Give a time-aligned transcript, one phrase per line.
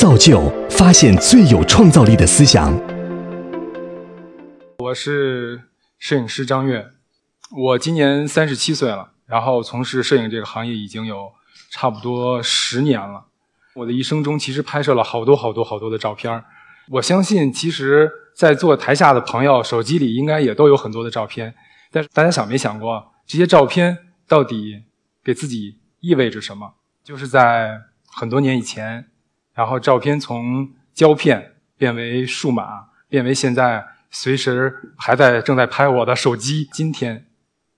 [0.00, 2.72] 造就发现最有创造力的思想。
[4.78, 5.62] 我是
[5.98, 6.86] 摄影师张悦，
[7.50, 11.32] 我今年三十七岁了，然后从事摄影这个行业已经有
[11.72, 13.24] 差不多十年了。
[13.74, 16.44] 我的一生中其实拍摄了好多好多好多的照片
[16.90, 21.56] 我相信，其实，在座台下的朋友手机里应该也都有很多的照片，
[21.90, 24.84] 但是大家想没想过，这些照片到底
[25.24, 26.74] 给自己意味着什么？
[27.02, 29.08] 就是在很多年以前，
[29.58, 36.68] 然后照片从胶片变为数码，变为现在随时还在正在拍我的手机。
[36.72, 37.26] 今天，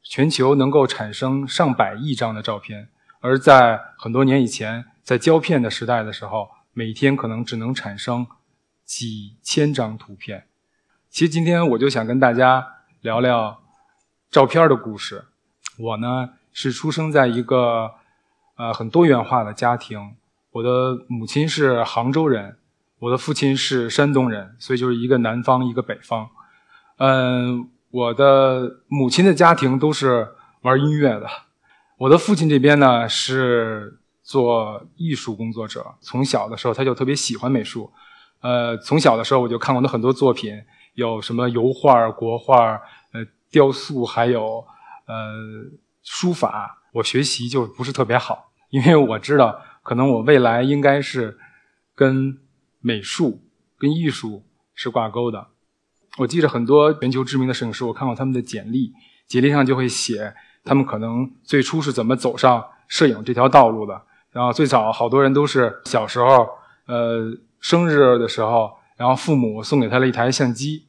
[0.03, 8.27] 全球能够产生上百亿张的照片，而在很多年以前，在胶片的时代的时候，每天可能只能产生。
[8.85, 10.49] 几千张图片，
[11.09, 12.67] 其实今天我就想跟大家
[13.01, 13.63] 聊聊
[14.31, 15.27] 照片的故事。
[15.79, 17.93] 我呢是出生在一个
[18.57, 20.17] 呃很多元化的家庭，
[20.53, 22.57] 我的母亲是杭州人，
[22.99, 26.29] 我的父亲是山东人，所以就是一个南方一个北方。
[26.99, 30.29] 嗯，我的母亲的家庭都是
[30.63, 31.27] 玩音乐的，
[31.99, 37.91] 我的父亲这边呢是做艺术工作者，从小的时候他就特别喜欢美术。
[38.41, 40.63] 呃，从小的时候我就看过他很多作品，
[40.95, 42.73] 有什么油画、国画、
[43.13, 44.65] 呃雕塑，还有
[45.07, 45.35] 呃
[46.03, 46.79] 书法。
[46.93, 51.39] 我学习就不是特别好，因为我知道可能我未来应该是
[51.95, 52.39] 跟
[52.81, 53.43] 美术、
[53.79, 55.49] 跟艺术是挂钩的。
[56.19, 58.93] 我记着很多全球知名的摄影师，我看过他们的简历，
[59.27, 64.03] 简历上就会写他们可能最初是怎么走上摄影这条道路的。
[64.31, 66.49] 然后最早好多人都是小时候，
[66.87, 67.39] 呃。
[67.63, 70.87] 生日的时候，然后父母送给他了一台相机，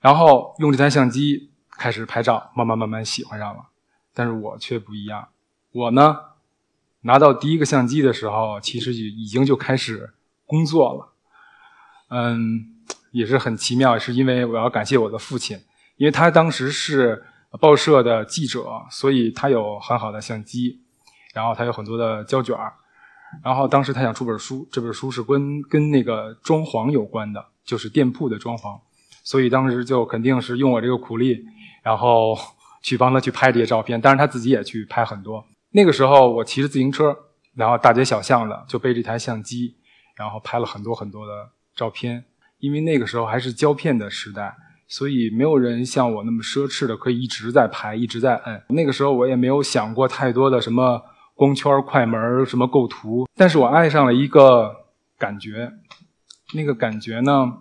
[0.00, 3.70] 然后用这台相机开始拍照，慢慢慢慢喜欢上了。
[4.12, 5.28] 但是我却不一样，
[5.72, 6.14] 我呢
[7.02, 10.14] 拿到第一个相机的时候，其实就已经就开始
[10.46, 11.12] 工作了。
[12.08, 12.66] 嗯，
[13.10, 15.58] 也是很奇妙，是因为我要感谢我的父亲，
[15.96, 17.24] 因为他当时是
[17.60, 20.80] 报社的记者，所以他有很好的相机，
[21.34, 22.56] 然后他有很多的胶卷。
[23.42, 28.78] 然后当时他想出本书，这本书是跟跟那个装潢有关的，就是店铺的装潢，
[29.24, 31.42] 所以当时就肯定是用我这个苦力，
[31.82, 32.36] 然后
[32.82, 33.98] 去帮他去拍这些照片。
[33.98, 35.46] 当然他自己也去拍很多。
[35.72, 37.16] 那个时候我骑着自行车，
[37.54, 39.76] 然后大街小巷的就背着一台相机，
[40.16, 42.24] 然后拍了很多很多的照片。
[42.58, 44.56] 因为那个时候还是胶片的时代，
[44.86, 48.64] 所以没有人像我那么奢侈的可以一直在拍，一直在摁。
[48.68, 51.02] 那个时候我也没有想过太多的什么。
[51.34, 54.84] 光圈、快门什么构图，但是我爱上了一个
[55.18, 55.72] 感觉，
[56.52, 57.54] 那个感觉呢，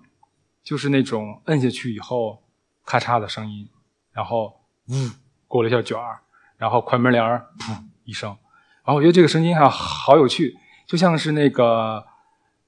[0.61, 2.43] 就是那种摁下去以后，
[2.85, 3.69] 咔嚓的声音，
[4.11, 4.53] 然后
[4.89, 4.93] 呜
[5.47, 6.19] 过了一下卷儿，
[6.57, 7.73] 然后快门帘儿噗
[8.06, 8.29] 一声，
[8.85, 10.56] 然后我觉得这个声音还好有趣，
[10.88, 12.03] 就像是那个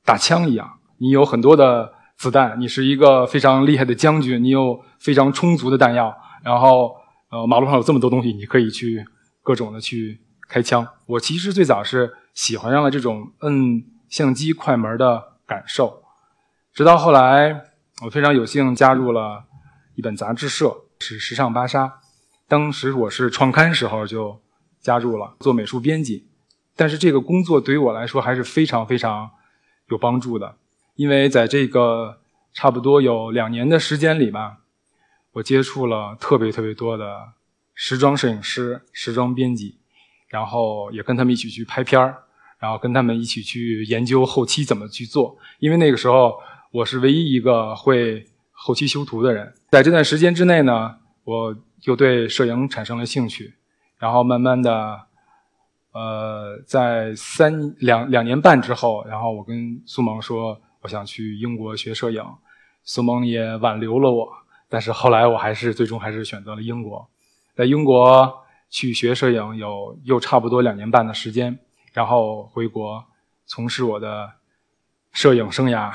[0.06, 6.96] 打枪一样，你有很多的子弹，你是一个非常厉害的将军，你有非常充足的弹药，然后
[7.30, 9.06] 呃马路上有这么多东西，你可以去
[9.42, 10.20] 各种的去。
[10.50, 16.04] 开枪，我其实最早是喜欢上了这种摁相机快门的感受，
[16.74, 17.60] 直到后来
[18.06, 19.46] 我非常有幸加入了
[19.96, 21.86] 一本杂志社，是《时尚芭莎》，
[22.48, 24.40] 当时我是创刊时候就
[24.84, 26.28] 加入了做美术编辑，
[26.76, 29.32] 但是这个工作对于我来说还是非常非常
[29.88, 30.58] 有帮助的，
[30.96, 32.20] 因为在这个
[32.54, 34.60] 差不多有两年的时间里吧，
[35.32, 37.30] 我接触了特别特别多的
[37.74, 39.80] 时装摄影师、时装编辑。
[40.28, 42.24] 然后也跟他们一起去拍片儿，
[42.58, 45.38] 然后跟他们一起去研究后期怎么去做。
[45.60, 46.34] 因为那个时候
[46.72, 49.54] 我是唯一一个会后期修图的人。
[49.70, 53.54] 在这段时间之内呢，我就对摄影产生了兴趣。
[54.04, 55.00] 然后慢慢的，
[55.94, 62.22] 呃，在三两两年半之后，然后我跟苏萌说我想去英国学摄影，
[62.84, 64.28] 苏萌也挽留了我。
[64.68, 67.08] 但是后来我还是最终还是选择了英国，
[67.56, 68.40] 在英国。
[68.76, 71.60] 去学摄影有又差不多两年半的时间，
[71.92, 73.06] 然后回国
[73.46, 74.32] 从事我的
[75.12, 75.92] 摄影生涯。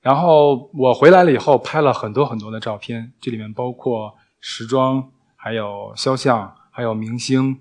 [0.00, 7.58] 然后我回来了以后，拍了很多很多的照片，这里面包括时装，还有肖像，还有明星，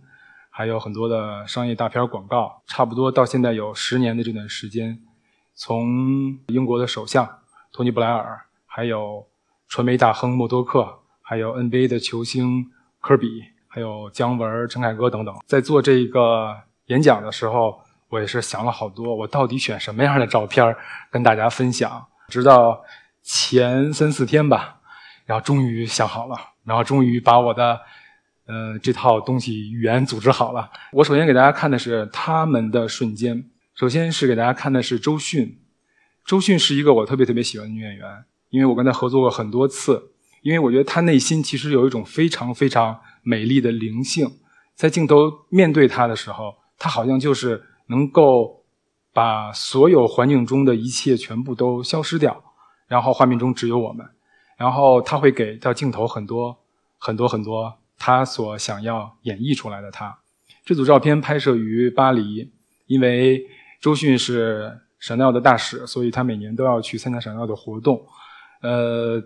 [0.52, 2.62] 还有很多的商业大片广告。
[2.68, 5.02] 差不多到现在有十年的这段时间，
[5.56, 7.28] 从英国的首相
[7.72, 9.26] 托尼·布莱尔，还有
[9.68, 12.70] 传媒大亨默多克，还有 NBA 的球星
[13.02, 13.44] 科比。
[13.68, 16.56] 还有姜文、陈凯歌等等，在做这个
[16.86, 20.76] 演讲的时候，我也是想了好多，我到底选什么样的照片
[21.10, 22.06] 跟大家分享。
[22.28, 22.84] 直到
[23.24, 24.80] 前三四天吧，
[25.26, 27.82] 然后终于想好了，然后终于把我的
[28.48, 30.70] 呃这套东西语言组织好了。
[30.94, 35.60] 我首先给大家看的是他们的瞬间，首先是给大家看的是周迅，
[36.26, 40.12] 周迅是一个我特别特别喜欢的女演员，因为我跟她合作过很多次。
[40.44, 44.32] 因为我觉得她内心其实有一种非常非常美丽的灵性，
[44.76, 45.18] 在镜头
[45.50, 48.64] 面对她的时候，她好像就是能够
[49.12, 52.42] 把所有环境中的一切全部都消失掉，
[52.88, 54.06] 然后画面中只有我们，
[54.58, 56.56] 然后她会给到镜头很多
[56.98, 60.18] 很多很多他所想要演绎出来的他。
[60.66, 62.52] 这组照片拍摄于巴黎，
[62.86, 63.46] 因为
[63.82, 68.06] 周迅是闪耀的大使，所以她每年都要去参加闪耀的活动，
[68.62, 69.22] 呃。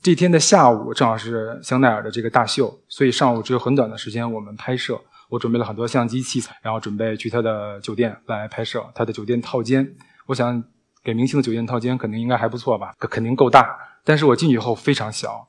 [0.00, 4.96] 这天的下午正好是香奈儿的这个大秀，所以上午只有很短的时间我们拍摄。
[5.28, 9.92] 我准备了很多相机器材，然后准备去他的酒店来拍摄他的酒店套间。
[10.26, 10.62] 我想
[11.02, 13.76] 给明星的酒店套间肯定应该还不错吧，肯定够大。
[14.04, 15.48] 但是我进去后非常小，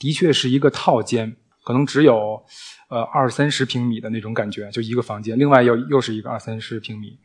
[0.00, 2.44] 的确是一个套间，可能只有
[2.88, 5.38] 呃二三十平米的那种感觉，就一个房间。
[5.38, 7.16] 另外又又是一个二三十平米，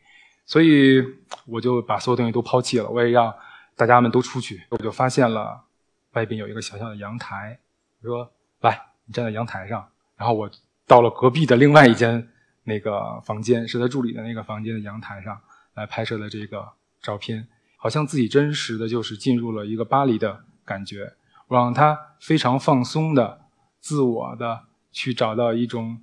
[0.44, 1.02] 所以
[1.46, 3.34] 我就把所有东西都抛弃了，我也让
[3.74, 4.62] 大家们都出去。
[4.68, 5.64] 我就发现了。
[6.12, 7.60] 外边有一个小小的阳台，
[8.00, 8.32] 我说
[8.64, 9.86] ：“来，你站在阳台上。”
[10.16, 10.50] 然后我
[10.86, 12.26] 到了隔壁的另外一间
[12.64, 15.38] 那个房间，是他助理的那个房间的阳台上
[15.74, 16.66] 来拍摄的这个
[17.02, 17.46] 照片，
[17.76, 21.12] 好像自己真实的就是进入了一个巴黎的感觉。
[21.48, 23.40] 我让他非常放松的、
[23.80, 25.98] 自我的去找到一种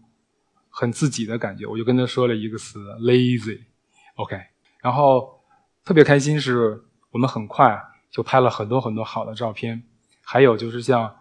[0.70, 1.66] 很自己的感觉。
[1.66, 4.40] 我就跟他说了一个词：“lazy”，OK。
[4.82, 5.40] 然后
[5.84, 7.82] 特别开心是我们很快
[8.12, 9.84] 就拍了很多很多好的照片。
[10.24, 11.16] 还有就是像，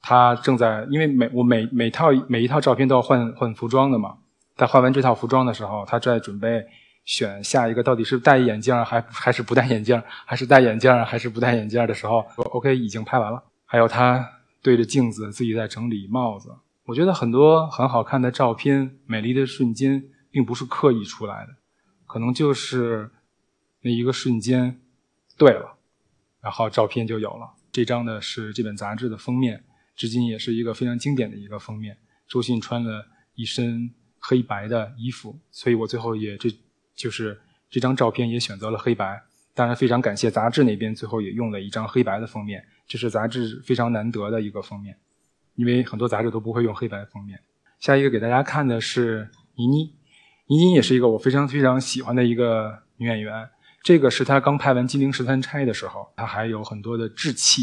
[0.00, 4.18] 他正在，因为每我每每套每一套照片都要换换服装的嘛。
[4.56, 6.66] 在换完这套服装的时候，他正在准备
[7.06, 12.18] 选下一个到底是戴眼镜还 还是不戴眼镜，还是戴眼镜还是不戴眼镜的时候
[12.50, 13.42] ，OK 已经拍完了。
[13.64, 14.28] 还有他
[14.60, 16.54] 对着镜子自己在整理帽子。
[16.84, 21.56] 我觉得很多很好看的照片、美丽的瞬间，并不是刻意出来的，
[22.06, 23.10] 可能就是
[23.80, 24.80] 那一个瞬间
[25.36, 25.78] 对了，
[26.40, 27.54] 然后照片就有了。
[27.72, 29.64] 这张呢是这本杂志的封面，
[29.96, 31.98] 至今也是一个非常经典的一个封面。
[32.28, 36.48] 周迅穿了一身黑白的衣服，所以我最后也这
[36.96, 37.38] 就是
[37.70, 39.22] 这张照片也选择了黑白。
[39.54, 44.98] 当然非常感谢杂志那边最后也用了一张黑白的封面，这是杂志非常难得的一个封面，
[45.54, 47.40] 因为很多杂志都不会用黑白封面。
[47.78, 49.94] 下一个给大家看的是倪妮，
[50.48, 53.48] 倪妮也是一个我非常非常喜欢的一个女演员。
[53.82, 57.62] 这个是她刚拍完《金陵十三钗》的时候，她还有很多的稚气。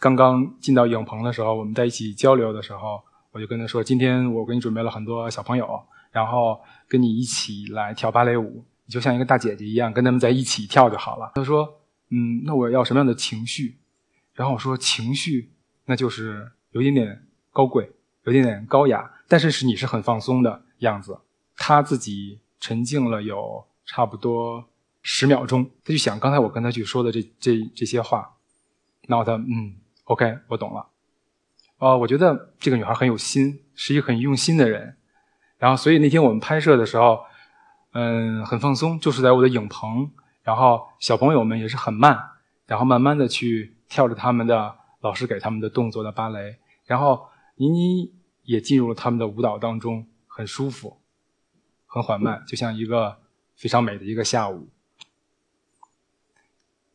[0.00, 3.00] 刚刚进到影棚的时候，我们在一起交流的时候，
[3.32, 5.68] 我就跟她说：“今天我给你准备了很多小朋友，
[6.10, 13.78] 然后跟你一起来跳芭蕾舞，你就像一个大姐姐一样，跟他们在一起跳就好了。”他说：“嗯，那我要什么样的情绪？”
[14.34, 15.52] 然后我说：“情绪，
[15.86, 17.90] 那就是有一点点高贵，
[18.24, 21.18] 有一点点高雅，但是是你是很放松的样子。”
[21.56, 24.64] 他自己沉静了有差不多。
[25.00, 28.34] 十秒钟，他就想刚才我跟他去说的这这这些话，
[29.06, 30.86] 然后他嗯，OK，我懂了。
[31.78, 34.97] 哦，我觉得这个女孩很有心，是一个很用心的人。
[35.58, 37.20] 然后，所以那天我们拍摄的时候，
[37.92, 40.10] 嗯，很放松，就是在我的影棚。
[40.42, 42.18] 然后小朋友们也是很慢，
[42.66, 46.56] 然后慢慢的去跳着他们的老师给他们的动作的芭蕾。
[46.86, 48.12] 然后倪妮
[48.44, 51.00] 也进入了他们的舞蹈当中，很舒服，
[51.86, 53.18] 很缓慢，就像一个
[53.56, 54.68] 非常美的一个下午。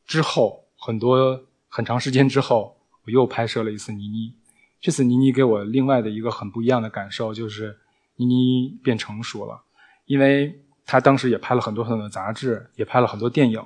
[0.08, 4.34] 之后很多很长时间之后，我又拍摄了一次倪妮。
[4.82, 7.80] 这次倪妮给我另外的一个很不一样的感受，就是
[8.16, 9.64] 倪妮变成熟了，
[10.06, 13.64] 因为她当时也拍了很多很多的杂志，也拍了很多电影，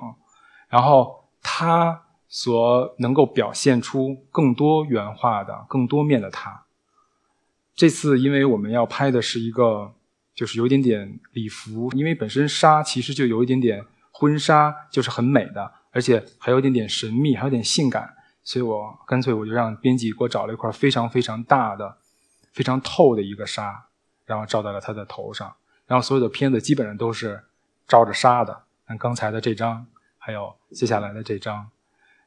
[0.68, 6.64] 然后她所能够表现出更多元化的、更多面的她。
[7.74, 9.94] 这次因为我们要拍的是一个，
[10.34, 15.72] 就是有一点点礼服，因为本身纱其实就有一点点婚纱，就是很美的。
[15.90, 18.14] 而且还有一点点神秘，还有点性感，
[18.44, 21.96] 所以我干脆我就让编辑给我找了一块非常非常大的、
[22.52, 23.87] 非常透的一个纱，
[24.28, 25.52] 然后照在了他的头上。
[25.86, 27.42] 然后所有的片子基本上都是
[27.88, 29.86] 照着纱的，像刚才的这张，
[30.18, 31.66] 还有接下来的这张。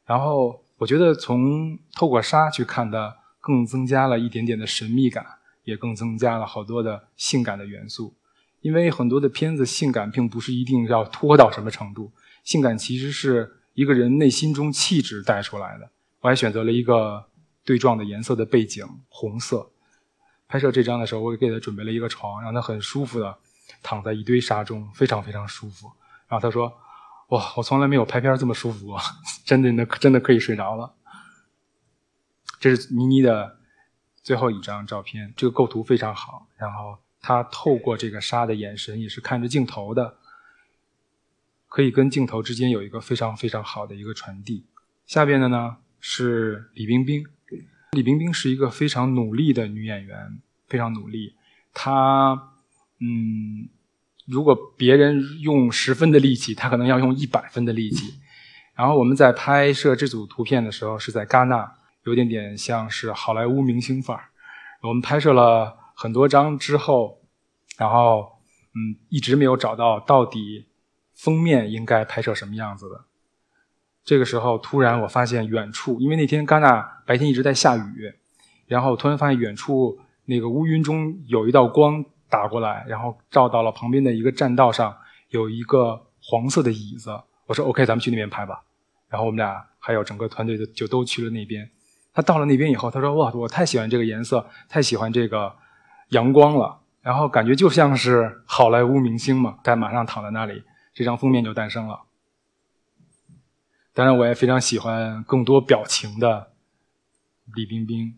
[0.06, 5.26] 然后我觉得从透过纱去看的，更增加了一点点的神秘感，
[5.64, 8.14] 也更增加了好多的性感的元素。
[8.62, 12.12] 因为很多的片子性感并不是一定要拖到什么程度。
[12.44, 15.90] 性感其实是一个人内心中气质带出来的。
[16.20, 17.26] 我还选择了一个
[17.66, 19.71] 对撞的颜色的背景，红色。
[20.52, 23.38] 拍摄这张的时候，我给他准备了一个床，让他很舒服的
[23.82, 25.90] 躺在一堆沙中，非常非常舒服。
[26.28, 26.78] 然后他说
[27.32, 29.00] ：“哇，我从来没有拍片这么舒服过，
[29.46, 30.94] 真的，那真的可以睡着了。”
[32.60, 33.60] 这是倪妮的
[34.22, 36.48] 最后一张照片，这个构图非常好。
[36.58, 40.18] 然后他透过这个沙的眼神，也是看着镜头的。
[41.70, 44.66] 可以跟镜头之间有一个非常非常好的一个传递。
[45.06, 47.26] 下边的呢是李冰冰，
[47.94, 51.36] 李冰冰是一个非常努力的女演员，非常努力。
[51.74, 52.54] 她，
[53.02, 53.68] 嗯，
[54.26, 58.14] 如果别人用十分的力气，她可能要用一百分的力气。
[58.76, 61.70] 然后我们在拍摄这组图片的时候，是在戛纳，
[62.06, 64.30] 有点点像是好莱坞明星范儿。
[64.84, 67.20] 我们拍摄了很多张之后，
[67.78, 68.40] 然后，
[68.74, 70.68] 嗯，一直没有找到到底
[71.14, 73.04] 封面应该拍摄什么样子的。
[74.04, 78.14] 这个时候，突然我发现远处，因为那天戛纳白天一直在下雨，
[78.68, 84.96] 然后突然发现远处那个乌云中有一道光打过来，然后照到了旁边的一个栈道上，
[85.30, 87.12] 有一个黄色的椅子。
[87.46, 88.64] 我说：“OK，咱们去那边拍吧。”
[89.10, 91.70] 然后我们俩还有整个团队的就都去了那边。
[92.14, 95.54] 他到了那边以后，他说：“哇，我太喜欢这个颜色，太喜欢这个
[96.10, 102.00] 阳光了。”然后感觉就像是好莱坞明星嘛，他马上躺在那里，这张封面就诞生了。
[103.94, 106.52] 当然，我也非常喜欢更多表情的
[107.56, 108.14] 李冰冰。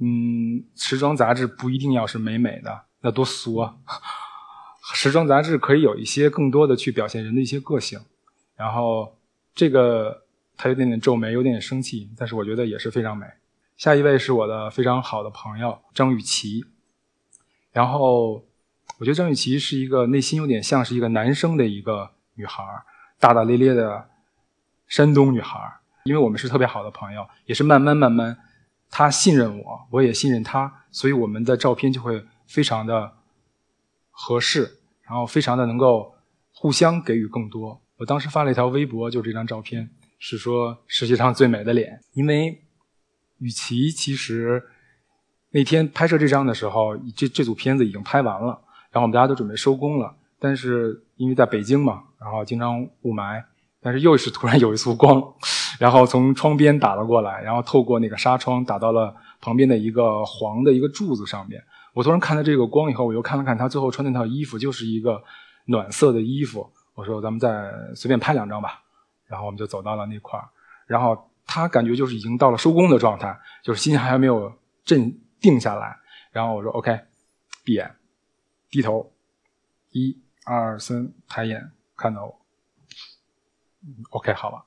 [0.00, 3.76] 嗯，时装杂志不一定要是美美的，那多俗啊！
[4.94, 7.98] 时装杂志可以有一些更多的去表现人的一些个性。
[8.54, 9.18] 然后
[9.54, 10.24] 这个
[10.56, 13.26] 他有点点皱眉，有点点生气，但是我觉得也是非常美。
[13.76, 16.64] 下一位是我的非常好的朋友张雨绮。
[17.72, 18.44] 然后
[18.98, 22.62] 我觉得张雨绮是一个内心有点像是一个男生的一个女孩，
[23.18, 24.08] 大大咧咧的
[24.86, 25.58] 山东女孩。
[26.04, 28.36] 因为我们是特别好的朋友，也是慢慢慢慢，
[28.90, 33.10] 她信任我，我也信任她，所以我们的照片就会非常的
[34.10, 36.14] 合适，然后非常的能够
[36.52, 37.80] 互相给予更多。
[37.96, 39.88] 我当时发了一条微博，就这张照片，
[40.18, 41.98] 是说世界上最美的脸。
[42.12, 42.62] 因为
[43.38, 44.62] 雨琦其实
[45.52, 48.60] 那天拍摄这张的时候，这这组片子已经拍完了，
[48.90, 50.14] 然后我们大家都准备收工了。
[50.38, 53.42] 但是因为在北京嘛，然后经常雾霾，
[53.84, 55.22] 但是又是突然有一束光，
[55.78, 61.62] 然后从窗边打了过来，然后透过那个纱窗打到了旁边的一个黄的一个柱子上面。
[61.92, 65.22] 我突然看到这个光以后，我又看了看他最后穿那套衣服，就是一个
[65.66, 66.66] 暖色的衣服。
[66.94, 68.80] 我说咱们再随便拍两张吧，
[69.26, 70.48] 然后我们就走到了那块儿，
[70.86, 74.50] 然后他感觉就是已经到了收工的状态，就是心还没有
[74.84, 75.96] 镇定下来。
[76.32, 76.98] 然后我说 OK，
[77.64, 77.94] 闭眼，
[78.70, 79.12] 低头，
[79.90, 82.40] 一二三，抬眼看到我
[84.10, 84.64] ，OK 好了，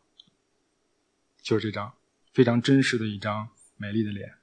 [1.41, 1.93] 就是这张
[2.33, 4.33] 非常真实的一张美丽的脸。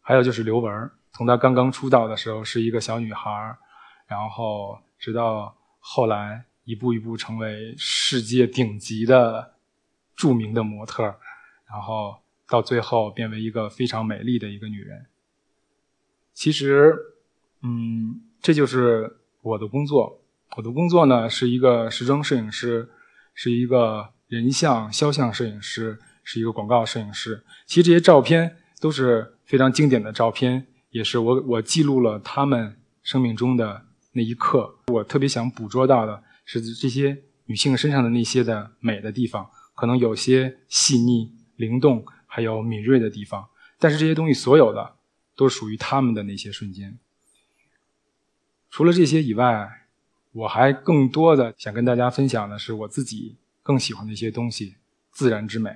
[0.00, 3.56] 还有就是刘雯，从她刚刚出道的时候是一个小女孩，
[4.06, 4.78] 然后。
[5.02, 9.56] 直到后来一步一步成为世界顶级的
[10.14, 11.02] 著名的模特，
[11.66, 15.06] 然后到最后变为一个非常美丽的一个女人。
[16.32, 16.96] 其实，
[17.62, 20.21] 嗯，这就是我的工作。
[20.56, 22.88] 我的工作呢是一个时装摄影师，
[23.34, 27.44] 是一个人像肖像摄影师，是一个广告摄影师。
[27.66, 33.86] 其实这些照片都是非常经典的照片，也是我我记录了他们生命中的。
[34.14, 43.48] 那一刻，我特别想捕捉到的是这些女性身上的那些的美的地方，可能有些细腻、灵动，还有敏锐的地方。
[43.78, 44.96] 但是这些东西所有的
[45.34, 46.98] 都属于她们的那些瞬间。
[48.70, 49.81] 除了这些以外，
[50.32, 54.76] 我还更多的想跟大家分享的是我自己更喜欢的一些东西——
[55.12, 55.70] 自然之美。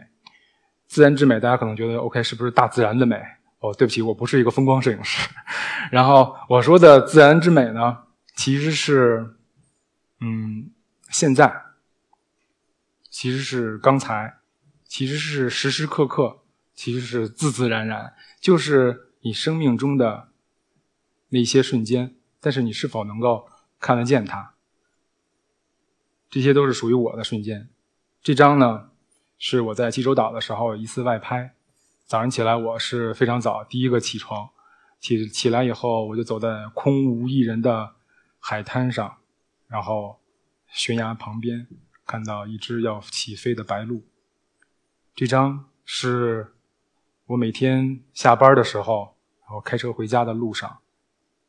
[0.87, 3.17] 自然之美，大家可能觉得 OK，是不是大自然的美？
[3.59, 5.29] 哦，对不起，我不是一个风光摄影师。
[5.91, 7.99] 然后我说的自然之美呢？
[8.35, 9.35] 其实是，
[10.21, 10.71] 嗯，
[11.11, 11.53] 现在，
[13.11, 14.37] 其实是刚才，
[14.87, 16.41] 其实是时时刻刻，
[16.75, 20.29] 其实是自自然然，就是你生命中的
[21.31, 22.15] 那些瞬间。
[22.41, 24.55] 但是你是否能够看得见它？
[26.29, 27.69] 这些都是属于我的瞬间。
[28.23, 28.91] 这张呢，
[29.39, 31.55] 是我在济州岛的时候一次外拍。
[32.05, 34.51] 早上起来我是非常早，第一个起床，
[35.01, 37.95] 起起来以后我就走在空无一人的。
[38.39, 39.17] 海滩上，
[39.67, 40.21] 然后
[40.69, 41.67] 悬崖旁边
[42.07, 44.05] 看到一只要起飞的白鹭。
[45.17, 46.55] 这张是
[47.27, 50.79] 我每天下班的时候，然后开车回家的路上，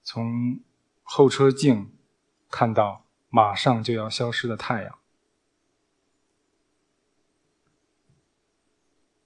[0.01, 0.59] 从
[1.03, 1.91] 后车镜
[2.49, 4.97] 看到马上就要消失的太阳，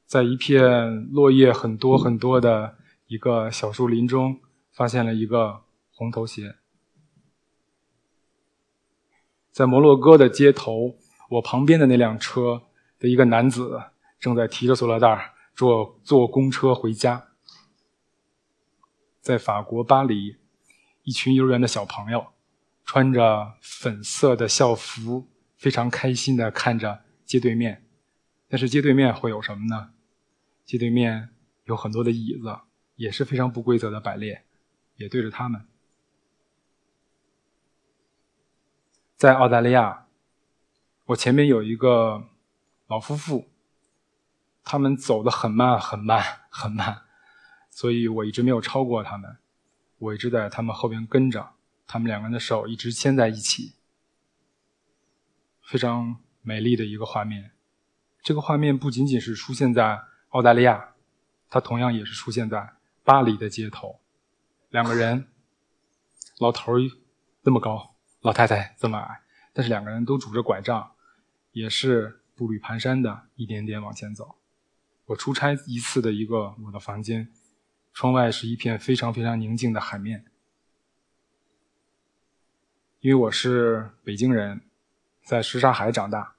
[0.06, 4.40] 在一片落叶很多很多的一个小树林中，
[4.72, 6.56] 发现了一个红头鞋。
[9.52, 10.96] 在摩洛哥的街头，
[11.30, 12.64] 我旁边的那辆车
[12.98, 13.84] 的一个男子
[14.20, 17.28] 正在提着塑料袋坐坐公车回家。
[19.20, 20.38] 在法国巴黎，
[21.04, 22.28] 一群幼儿园的小朋友
[22.86, 27.86] 穿着粉色的校服，非常开心的看着街对面。
[28.48, 29.94] 但是街对面会有什么呢？
[30.66, 31.30] 街对面
[31.66, 32.60] 有很多的椅子，
[32.96, 34.46] 也是非常不规则的摆列，
[34.98, 35.66] 也对着他们。
[39.16, 40.08] 在澳大利亚，
[41.06, 42.30] 我前面有一个
[42.88, 43.50] 老夫妇，
[44.64, 47.04] 他们走得很慢，很慢，很慢，
[47.70, 49.38] 所以我一直没有超过他们。
[50.00, 51.52] 我一直在他们后边跟着，
[51.92, 53.74] 他们两个人的手一直牵在一起，
[55.62, 57.52] 非常美丽的一个画面。
[58.24, 60.94] 这个画面不仅仅是出现在澳大利亚，
[61.50, 64.00] 它同样也是出现在巴黎的街头。
[64.70, 65.28] 两个人，
[66.40, 66.90] 老头儿
[67.44, 70.94] 这么高，老太太这么矮，但是两个人都拄着拐杖，
[71.52, 74.38] 也是步履蹒跚的一点点往前走。
[75.08, 77.30] 我出差一次的一个我的房间。
[77.92, 80.31] 窗外是一片非常非常宁静的海面，
[83.02, 84.62] 因为我是北京人，
[85.24, 86.36] 在什刹海长大。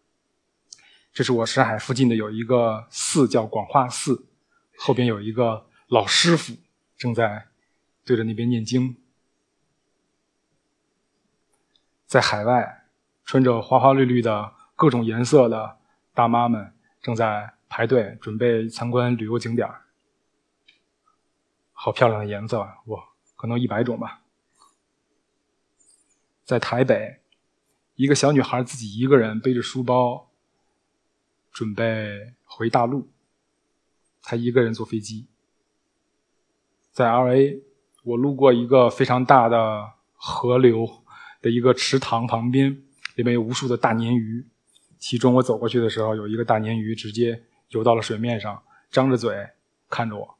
[1.12, 4.26] 这是我什刹海附近的有一个寺叫广化寺，
[4.78, 6.54] 后边有一个老师傅
[6.96, 7.48] 正在
[8.04, 8.96] 对着那边念经。
[12.06, 12.84] 在海外，
[13.24, 15.78] 穿着花花绿绿的各种颜色的
[16.14, 19.68] 大妈们正在排队准备参观旅游景点
[21.72, 23.02] 好漂亮的颜色，哇，
[23.34, 24.20] 可能一百种吧。
[26.44, 27.20] 在台北，
[27.94, 30.30] 一个小女孩自己一个人背着书包，
[31.52, 33.10] 准备回大陆。
[34.22, 35.26] 她一个人坐飞机。
[36.90, 37.62] 在 L.A.，
[38.02, 41.04] 我路过一个非常大的河流
[41.40, 42.82] 的一个池塘旁边，
[43.14, 44.46] 里面有无数的大鲶鱼。
[44.98, 49.48] 其中我走过去的时候，有一个大鲶鱼直接游到了水面上，张着嘴
[49.88, 50.38] 看着我。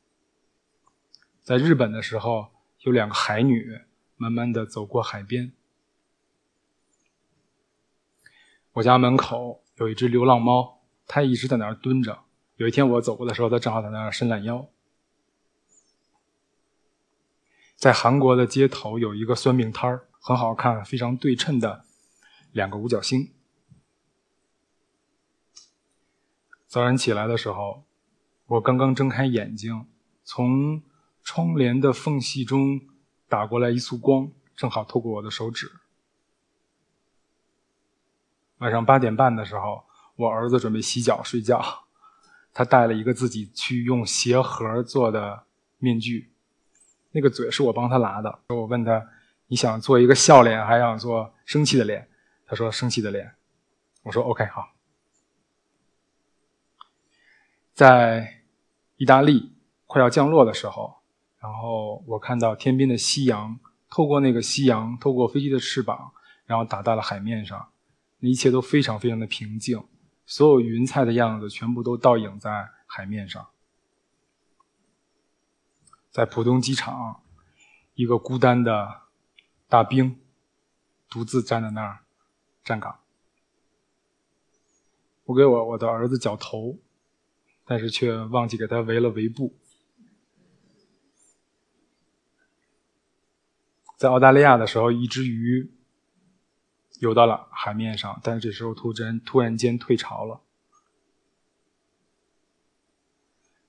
[1.43, 2.49] 在日本的时候，
[2.81, 3.81] 有两个海女
[4.17, 5.53] 慢慢的走过海边。
[8.73, 12.21] 我家门口有一只流浪猫，它一直在那儿蹲着。
[12.57, 14.67] 有一天我走过的时候，它正好在那儿伸懒腰。
[17.77, 21.85] 在韩国的街头有一个酸命摊儿，很好看，非常对称的
[22.53, 23.33] 两个五角星。
[26.67, 27.85] 早上起来的时候，
[28.47, 29.87] 我刚刚睁开眼睛，
[30.25, 30.83] 从。
[31.25, 32.81] 窗帘的缝隙中
[33.29, 35.71] 打过来一束光，正好透过我的手指。
[38.63, 39.83] 晚上八点半的时候，
[40.15, 41.61] 我儿子准备洗脚睡觉，
[42.55, 45.43] 他戴了一个自己去用鞋盒做的
[45.79, 46.31] 面具，
[47.11, 48.39] 那个嘴是我帮他拿的。
[48.51, 49.05] 我问他
[49.49, 52.09] ：“你想做一个笑脸，还想做生气的脸？”
[52.47, 53.35] 他说：“生气的脸。”
[54.05, 54.69] 我说：“OK，好。”
[57.75, 58.43] 在
[58.97, 59.57] 意大利
[59.89, 60.99] 快要降落的时候。
[61.41, 63.59] 然后我看到天边的夕阳，
[63.91, 66.13] 透过那个夕阳，透过飞机的翅膀，
[66.47, 67.72] 然后打到了海面上，
[68.25, 69.83] 那一切都非常非常的平静，
[70.27, 73.49] 所有云彩的样子全部都倒影在海面上。
[76.13, 77.21] 在浦东机场，
[77.95, 79.03] 一个孤单的
[79.69, 80.21] 大兵
[81.11, 82.05] 独自站在那儿
[82.63, 83.01] 站岗。
[85.25, 86.79] 我给我我的儿子绞头，
[87.65, 89.53] 但是却忘记给他围了围布。
[93.97, 95.73] 在澳大利亚的时候，一只鱼
[97.03, 100.41] 游到了海面上，但是这时候突然突然间退潮了。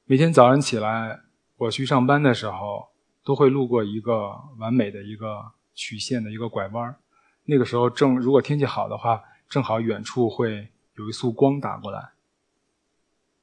[0.06, 1.22] 每天早上起来，
[1.58, 2.90] 我去上班的时候，
[3.24, 6.96] 都会路过一个完美的一个曲线的一个拐弯
[7.46, 12.12] 那个时候正如果天气好的话，正好远处会有一束光打过来，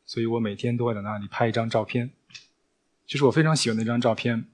[0.07, 2.13] 所以我每天都会在那里拍一张照片。
[3.09, 4.47] 这是我非常喜欢的一张照片，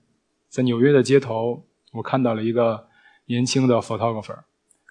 [0.49, 1.67] 在纽约的街头。
[1.93, 2.89] 我看到了一个
[3.27, 4.45] 年轻的 photographer，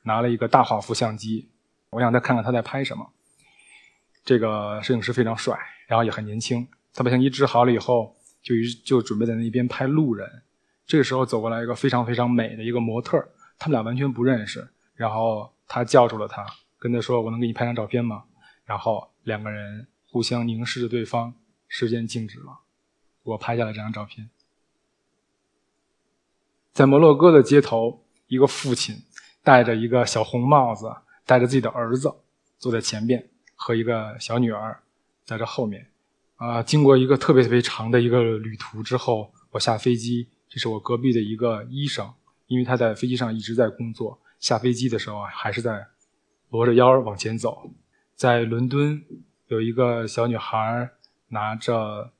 [0.05, 1.49] 拿了一个大画幅相机，
[1.89, 3.11] 我想再看看他在拍什么。
[4.23, 6.67] 这个摄影师非常帅，然后也很年轻。
[6.93, 10.43] 他把相机支好了以后，就一就准备在那边拍路人。
[10.87, 13.17] 这个时候走过来一个非常非常美的一个模特，
[13.59, 14.67] 他们俩完全不认识。
[14.95, 16.45] 然后他叫住了他，
[16.79, 18.23] 跟他说：“我能给你拍张照片吗？”
[18.63, 21.33] 然后两个人互相凝视着对方，
[21.67, 22.59] 时间静止了。
[23.23, 24.29] 我拍下了这张照片。
[26.71, 29.03] 在摩洛哥的街头，一个父亲
[29.45, 30.91] 戴着一个小红帽子，
[31.25, 32.11] 带着自己的儿子
[32.57, 34.77] 坐在前边，和一个小女儿
[35.23, 35.87] 在这后面。
[36.37, 40.27] 啊，经过一个特别特别长的一个旅途之后，我下飞机。
[40.49, 42.11] 这是我隔壁的一个医生，
[42.47, 45.85] 因为他在飞机上一直在工作，下飞机的时候还是在
[46.49, 47.69] 罗着腰往前走。
[48.15, 49.03] 在伦敦，
[49.47, 50.89] 有一个小女孩
[51.27, 52.11] 拿着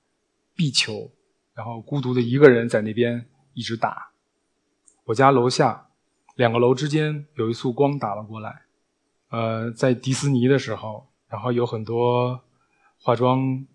[0.55, 1.11] 壁球，
[1.53, 4.11] 然后孤独的一个人在那边一直打。
[5.05, 5.84] 我家楼下
[6.35, 8.63] 两个楼之间有一束光打了过来。
[9.29, 12.43] 呃，在迪士尼的时候，然后有很多
[12.99, 13.65] 化妆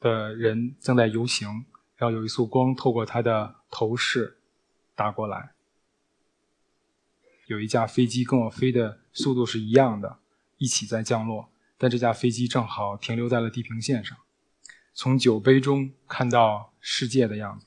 [0.00, 1.64] 的人正在游行，
[1.96, 4.38] 然后有一束光透过他的头饰
[4.94, 5.52] 打过来。
[7.46, 10.18] 有一架飞机跟我飞的速度是一样的，
[10.58, 14.16] 一起在降落，但这架飞机正好停留在了地平线上。
[14.94, 17.66] 从酒杯中看到世界的样子，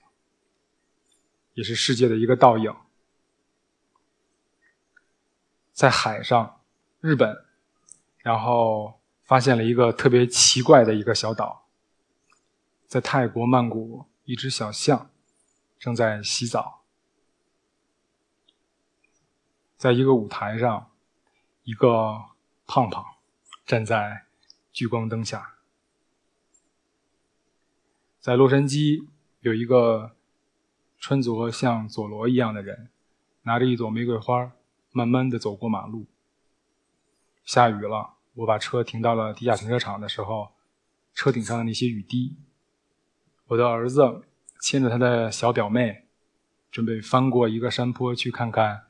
[1.54, 2.74] 也是世界的一个倒影。
[5.74, 6.62] 在海上，
[7.02, 7.46] 日本，
[8.20, 11.66] 然后发现了一个特别奇怪的一个小岛。
[12.86, 15.10] 在泰国曼谷，一只小象
[15.80, 16.84] 正在洗澡。
[19.76, 20.92] 在一个舞台上，
[21.64, 22.24] 一个
[22.68, 23.04] 胖胖
[23.66, 24.26] 站在
[24.72, 25.56] 聚光灯下。
[28.20, 29.08] 在洛杉矶，
[29.42, 30.16] 有一个
[31.00, 32.90] 穿着像佐罗一样的人，
[33.42, 34.54] 拿着一朵玫瑰花，
[34.94, 36.06] 慢慢的走过马路。
[37.44, 40.54] 下雨了，我把车停到了地下停车场的时候，
[41.14, 42.38] 车顶上的那些雨滴，
[43.48, 44.24] 我的儿子
[44.62, 46.06] 牵着他的小表妹，
[46.72, 48.84] 准备翻过一个山坡去看看。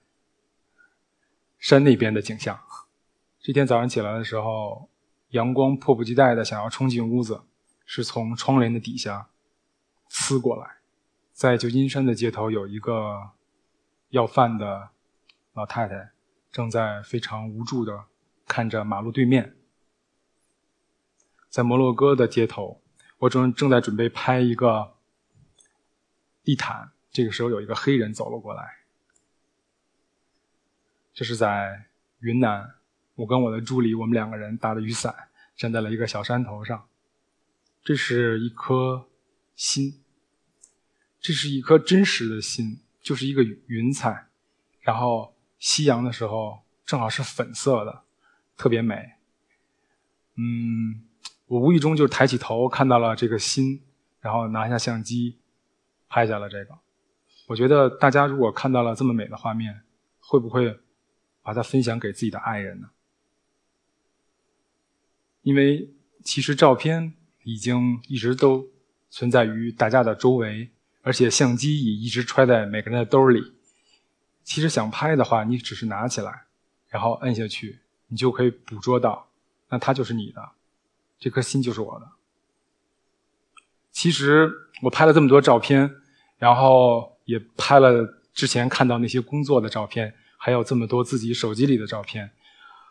[1.58, 2.60] 山那边的景象。
[3.40, 4.90] 这天早上起来的时候，
[5.30, 7.42] 阳光迫不及待的想要冲进屋子，
[7.86, 9.30] 是从窗帘的底下
[10.12, 10.78] 呲过来。
[11.32, 13.32] 在旧金山的街头，有一个
[14.10, 14.90] 要饭的
[15.54, 16.12] 老太太，
[16.52, 18.06] 正在非常无助的
[18.48, 19.56] 看着马路对面。
[21.50, 22.82] 在摩洛哥的街头，
[23.20, 24.96] 我正正在准备拍一个
[26.44, 28.80] 地毯，这个时候有一个黑人走了过来。
[31.14, 31.86] 这是在
[32.22, 32.74] 云南，
[33.14, 36.88] 我跟我的助理，我们两个人打着雨伞，站在了一个小山头上。
[37.84, 39.08] 这是一颗
[39.56, 40.04] 心，
[41.20, 44.30] 这是一颗真实的心，就是一个云彩。
[44.82, 48.04] 然后夕阳的时候，正好是粉色的，
[48.58, 49.14] 特别美。
[50.36, 51.06] 嗯，
[51.48, 53.82] 我无意中就抬起头看到了这个心，
[54.20, 55.38] 然后拿下相机，
[56.10, 56.78] 拍下了这个。
[57.48, 59.84] 我觉得大家如果看到了这么美的画面，
[60.20, 60.78] 会不会？
[61.42, 62.90] 把它分享给自己的爱人呢？
[65.44, 68.70] 因为其实照片已经一直都
[69.10, 70.72] 存在于大家的周围，
[71.04, 73.54] 而且相机也一直揣在每个人的兜里。
[74.44, 76.44] 其实想拍的话，你只是拿起来，
[76.90, 79.28] 然后摁下去，你就可以捕捉到，
[79.70, 80.50] 那它就是你的，
[81.20, 82.08] 这颗心就是我的。
[83.92, 84.52] 其实
[84.82, 85.96] 我拍了这么多照片，
[86.38, 90.16] 然后也拍了之前看到那些工作的照片。
[90.46, 92.30] 还有这么多自己手机里的照片，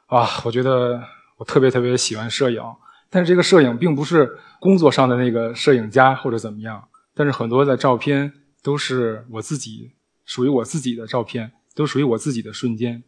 [0.06, 2.62] 啊，我觉得我特别特别喜欢摄影，
[3.10, 9.92] 但是这个摄影并不是工作上的那个摄影家或者怎么样，但是很多的照片都是我自己
[10.32, 13.02] 属于我自己的照片，都属于我自己的瞬间。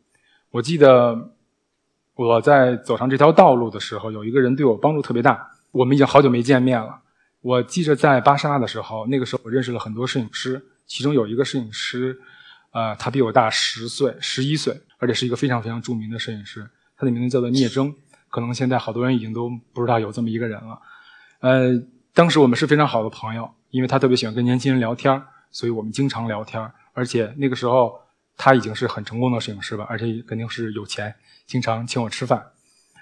[0.51, 1.33] 我记得
[2.15, 5.51] 我在走上这条道路的时候，有一个人对我帮助特别大。
[5.73, 7.01] 我们已经好久没见面了。
[7.41, 12.21] 我记着在巴沙的时候，那个时候我认识了很多摄影师，其中有一个摄影师。
[12.73, 16.69] 啊，他比我大十岁、十一岁，而且是一个非常非常著名的摄影师。
[16.99, 17.95] 他的名字叫做聂征，
[18.29, 20.79] 可能现在好多人已经都不知道有这么一个人了。
[21.41, 21.71] 呃，
[22.13, 26.61] 当时我们是非常好的朋友，因为他特别喜欢跟年轻人聊天所以我们经常聊天
[26.95, 28.01] 而且那个时候
[28.39, 31.15] 他已经是很成功的摄影师了，而且肯定是有钱，
[31.47, 32.43] 经常请我吃饭，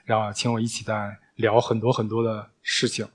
[0.05, 3.07] 然后请我一起在聊很多很多的事情，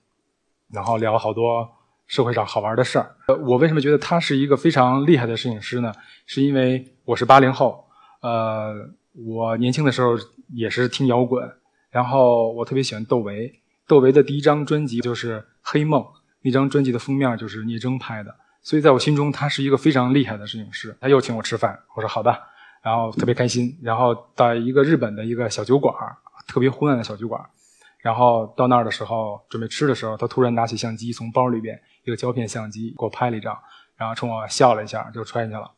[0.71, 1.73] 然后聊好多。
[2.07, 3.13] 社会上好玩的事儿，
[3.45, 5.93] 我为什么觉得他是一个非常厉害的摄影师呢？
[6.25, 7.85] 是因为我是八零后，
[8.21, 8.73] 呃，
[9.11, 10.17] 我年轻的时候
[10.53, 11.51] 也是听摇滚，
[11.89, 13.53] 然后我特别喜欢窦唯，
[13.85, 16.01] 窦唯的第一张专辑就是《黑梦》，
[16.43, 20.95] 那张专辑的封面就是聂征拍的，所以在我心中他是一个非常厉害的摄影师。
[20.99, 22.37] 他又请我吃饭，我说好的，
[22.81, 25.93] 然后特别开心，然后到一个日本的一个小酒馆，
[26.47, 27.41] 特别昏暗的小酒馆。
[27.99, 33.57] 然后到那儿的时候，准备吃的时候，他突然拿起相机，从包里边一个胶片相机给我拍了一张，
[33.97, 35.69] 然后冲我笑了一下，就穿进去了。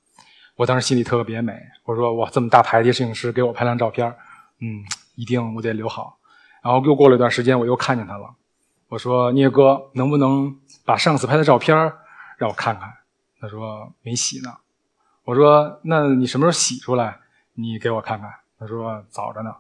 [0.56, 4.14] 我当时心里特别美，我说哇，这么大牌的摄影师给我拍张照片，
[4.60, 4.84] 嗯，
[5.16, 6.20] 一定我得留好。
[6.62, 8.30] 然后又过了一段时间，我又看见他了，
[8.90, 10.54] 我说聂哥，能不能
[10.86, 11.94] 把上次拍的照片
[12.40, 12.92] 让我看看？
[13.40, 14.58] 他说没洗呢。
[15.26, 17.20] 我说那你什么时候洗出来？
[17.54, 18.34] 你给我看看。
[18.58, 19.56] 他说早着呢。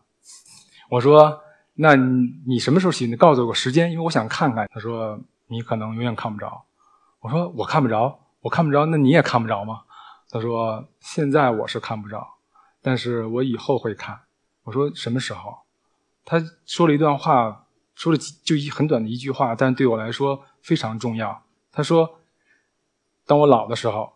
[0.89, 1.43] 我说。
[1.81, 3.07] 那你你什么时候洗？
[3.07, 4.67] 你告诉我时间，因为我想看看。
[4.69, 6.65] 他说你可能永远看不着。
[7.21, 9.83] 我说我看不着，我看不着，那你也看不着吗？
[10.29, 12.27] 他说现在我是看不着，
[12.81, 14.19] 但是我以后会看。
[14.63, 15.59] 我说什么时候？
[16.25, 17.65] 他说了一段话，
[17.95, 21.43] 说了就一很短的一句话，但对我来说非常重要。
[21.71, 22.18] 他说，
[23.29, 24.11] 当我老的时候，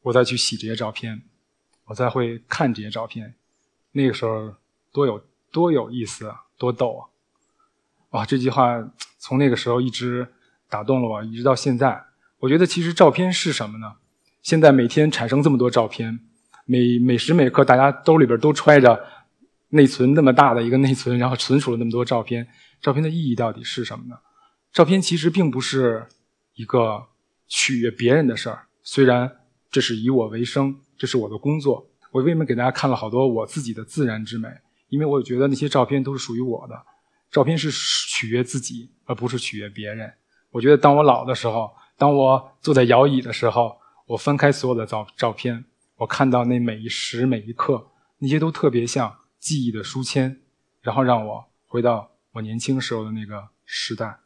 [0.00, 1.20] 我再去洗这些照片，
[1.84, 3.34] 我再会看这些照片。
[3.90, 4.54] 那个时候
[4.90, 7.00] 多有多有意思啊，多逗啊！
[8.12, 8.82] 哇，这句话
[9.18, 10.26] 从那个时候一直
[10.70, 12.02] 打动了我，一直到现在。
[12.38, 13.96] 我觉得其实照片是什么呢？
[14.42, 16.18] 现在每天产生这么多照片，
[16.64, 19.06] 每每时每刻大家兜里边都揣着
[19.68, 22.48] 内存那么大的一个内存，然后存储了那么多照片。
[22.80, 24.16] 照片的意义到底是什么呢？
[24.72, 26.08] 照片其实并不是
[26.54, 27.08] 一个
[27.54, 29.30] 取悦别人的事儿，虽然
[29.70, 31.86] 这是以我为生，这是我的工作。
[32.10, 34.48] 我为什么给大家看了好多我自己的自然之美？
[34.88, 36.82] 因为我觉得那些照片都是属于我的。
[37.30, 40.10] 照片是取悦自己，而不是取悦别人。
[40.50, 45.66] 我觉得当我老的时候，当我坐在摇椅的时候，我翻开所有的照照片，
[45.98, 50.40] 我看到那每一时每一刻，那些都特别像记忆的书签，
[50.80, 54.20] 然后让我回到我年轻时候的那个时代。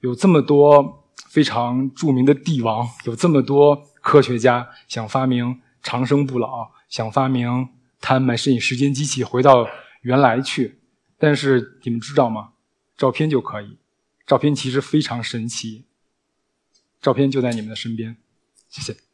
[0.00, 6.72] 有这么多非常著名的帝王，有这么多科学家想发明长生不老。
[6.88, 7.68] 想发明
[8.00, 9.68] 摊买摄影时间机器回到
[10.02, 10.80] 原来去，
[11.16, 12.54] 但是你们知道吗？
[12.96, 13.78] 照片就可以，
[14.26, 15.84] 照片其实非常神奇。
[17.00, 18.16] 照片就在你们的身边，
[18.68, 19.09] 谢谢。